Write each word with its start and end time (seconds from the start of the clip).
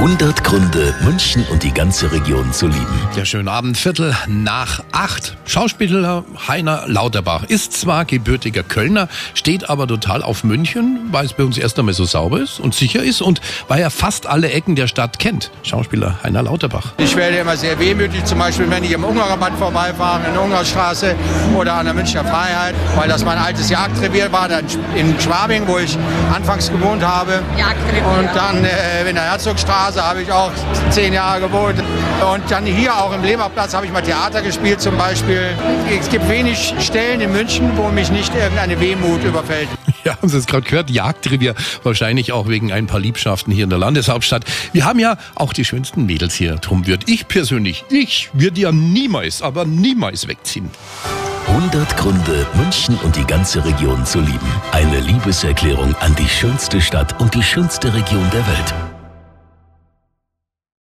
100 0.00 0.44
Gründe, 0.44 0.94
München 1.02 1.44
und 1.50 1.62
die 1.62 1.74
ganze 1.74 2.10
Region 2.10 2.54
zu 2.54 2.68
lieben. 2.68 3.08
Ja, 3.16 3.26
schönen 3.26 3.48
Abend, 3.48 3.76
Viertel 3.76 4.16
nach 4.26 4.82
acht. 4.92 5.36
Schauspieler 5.44 6.24
Heiner 6.48 6.84
Lauterbach 6.86 7.44
ist 7.44 7.74
zwar 7.74 8.06
gebürtiger 8.06 8.62
Kölner, 8.62 9.08
steht 9.34 9.68
aber 9.68 9.86
total 9.86 10.22
auf 10.22 10.42
München, 10.42 11.00
weil 11.10 11.26
es 11.26 11.34
bei 11.34 11.44
uns 11.44 11.58
erst 11.58 11.78
einmal 11.78 11.92
so 11.92 12.06
sauber 12.06 12.40
ist 12.40 12.60
und 12.60 12.74
sicher 12.74 13.02
ist 13.02 13.20
und 13.20 13.42
weil 13.68 13.82
er 13.82 13.90
fast 13.90 14.26
alle 14.26 14.50
Ecken 14.50 14.74
der 14.74 14.86
Stadt 14.86 15.18
kennt. 15.18 15.50
Schauspieler 15.64 16.18
Heiner 16.22 16.44
Lauterbach. 16.44 16.94
Ich 16.96 17.14
werde 17.14 17.36
immer 17.36 17.58
sehr 17.58 17.78
wehmütig, 17.78 18.24
zum 18.24 18.38
Beispiel, 18.38 18.70
wenn 18.70 18.84
ich 18.84 18.92
im 18.92 19.04
Ungarerband 19.04 19.58
vorbeifahre, 19.58 20.26
in 20.28 20.32
der 20.32 20.42
Ungarstraße 20.42 21.14
oder 21.54 21.74
an 21.74 21.84
der 21.84 21.92
Münchner 21.92 22.24
Freiheit, 22.24 22.74
weil 22.96 23.08
das 23.10 23.22
mein 23.22 23.36
altes 23.36 23.68
Jagdrevier 23.68 24.32
war, 24.32 24.48
dann 24.48 24.64
in 24.96 25.20
Schwabing, 25.20 25.68
wo 25.68 25.76
ich 25.76 25.98
anfangs 26.34 26.70
gewohnt 26.70 27.04
habe. 27.04 27.42
Jagdrevier. 27.58 28.06
Und 28.18 28.34
dann 28.34 28.64
äh, 28.64 29.06
in 29.06 29.14
der 29.14 29.24
Herzogstraße 29.24 29.89
habe 29.96 30.22
ich 30.22 30.30
auch 30.30 30.50
zehn 30.90 31.12
Jahre 31.12 31.40
gewohnt. 31.40 31.82
Und 32.32 32.50
dann 32.50 32.66
hier 32.66 32.94
auch 32.94 33.12
im 33.12 33.22
Lehmerplatz 33.22 33.74
habe 33.74 33.86
ich 33.86 33.92
mal 33.92 34.02
Theater 34.02 34.42
gespielt 34.42 34.80
zum 34.80 34.96
Beispiel. 34.96 35.56
Es 35.88 36.08
gibt 36.08 36.28
wenig 36.28 36.74
Stellen 36.78 37.20
in 37.20 37.32
München, 37.32 37.70
wo 37.76 37.88
mich 37.88 38.10
nicht 38.10 38.34
irgendeine 38.34 38.78
Wehmut 38.80 39.24
überfällt. 39.24 39.68
Ja, 40.02 40.16
haben 40.16 40.30
Sie 40.30 40.38
es 40.38 40.46
gerade 40.46 40.66
gehört? 40.66 40.88
Jagdrevier. 40.88 41.54
Wahrscheinlich 41.82 42.32
auch 42.32 42.48
wegen 42.48 42.72
ein 42.72 42.86
paar 42.86 43.00
Liebschaften 43.00 43.52
hier 43.52 43.64
in 43.64 43.70
der 43.70 43.78
Landeshauptstadt. 43.78 44.46
Wir 44.72 44.86
haben 44.86 44.98
ja 44.98 45.18
auch 45.34 45.52
die 45.52 45.64
schönsten 45.66 46.06
Mädels 46.06 46.34
hier. 46.34 46.56
Drum 46.56 46.86
würde 46.86 47.04
ich 47.06 47.28
persönlich, 47.28 47.84
ich 47.90 48.30
würde 48.32 48.62
ja 48.62 48.72
niemals, 48.72 49.42
aber 49.42 49.66
niemals 49.66 50.26
wegziehen. 50.26 50.70
100 51.48 51.96
Gründe, 51.96 52.46
München 52.54 52.96
und 53.02 53.16
die 53.16 53.24
ganze 53.24 53.64
Region 53.64 54.06
zu 54.06 54.20
lieben. 54.20 54.52
Eine 54.72 55.00
Liebeserklärung 55.00 55.94
an 55.96 56.14
die 56.16 56.28
schönste 56.28 56.80
Stadt 56.80 57.20
und 57.20 57.34
die 57.34 57.42
schönste 57.42 57.92
Region 57.92 58.28
der 58.30 58.46
Welt. 58.46 58.89